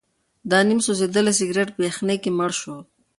[0.49, 2.75] دا نیم سوځېدلی سګرټ په یخنۍ کې مړ شو.